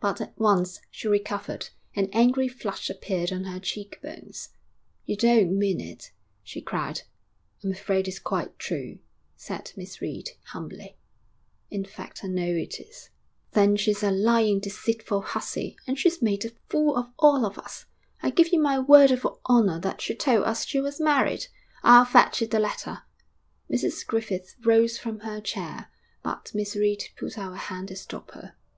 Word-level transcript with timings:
But 0.00 0.20
at 0.20 0.38
once 0.38 0.82
she 0.90 1.08
recovered, 1.08 1.70
an 1.94 2.10
angry 2.12 2.46
flush 2.46 2.90
appeared 2.90 3.32
on 3.32 3.44
her 3.44 3.58
cheek 3.58 3.98
bones. 4.02 4.50
'You 5.06 5.16
don't 5.16 5.58
mean 5.58 5.80
it?' 5.80 6.12
she 6.44 6.60
cried. 6.60 7.04
'I'm 7.64 7.70
afraid 7.72 8.06
it's 8.06 8.18
quite 8.18 8.58
true,' 8.58 8.98
said 9.34 9.72
Miss 9.74 10.02
Reed, 10.02 10.32
humbly. 10.48 10.98
'In 11.70 11.86
fact 11.86 12.22
I 12.22 12.26
know 12.28 12.44
it 12.46 12.78
is.' 12.80 13.08
'Then 13.52 13.76
she's 13.76 14.02
a 14.02 14.10
lying, 14.10 14.60
deceitful 14.60 15.22
hussy, 15.22 15.78
and 15.86 15.98
she's 15.98 16.20
made 16.20 16.44
a 16.44 16.50
fool 16.68 16.94
of 16.94 17.10
all 17.18 17.46
of 17.46 17.56
us. 17.58 17.86
I 18.22 18.28
give 18.28 18.48
you 18.52 18.60
my 18.60 18.78
word 18.78 19.10
of 19.10 19.26
honour 19.48 19.80
that 19.80 20.02
she 20.02 20.14
told 20.14 20.44
us 20.44 20.66
she 20.66 20.82
was 20.82 21.00
married; 21.00 21.46
I'll 21.82 22.04
fetch 22.04 22.42
you 22.42 22.46
the 22.46 22.58
letter.' 22.60 23.04
Mrs 23.70 24.06
Griffith 24.06 24.54
rose 24.66 24.98
from 24.98 25.20
her 25.20 25.40
chair, 25.40 25.90
but 26.22 26.50
Miss 26.54 26.76
Reed 26.76 27.04
put 27.16 27.38
out 27.38 27.54
a 27.54 27.56
hand 27.56 27.88
to 27.88 27.96
stop 27.96 28.32
her. 28.32 28.54